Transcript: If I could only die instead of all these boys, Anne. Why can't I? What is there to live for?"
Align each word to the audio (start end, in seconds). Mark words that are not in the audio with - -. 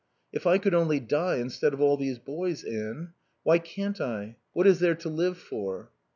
If 0.33 0.47
I 0.47 0.57
could 0.57 0.73
only 0.73 0.99
die 0.99 1.35
instead 1.35 1.75
of 1.75 1.79
all 1.79 1.95
these 1.95 2.17
boys, 2.17 2.63
Anne. 2.63 3.13
Why 3.43 3.59
can't 3.59 4.01
I? 4.01 4.35
What 4.51 4.65
is 4.65 4.79
there 4.79 4.95
to 4.95 5.09
live 5.09 5.37
for?" 5.37 5.91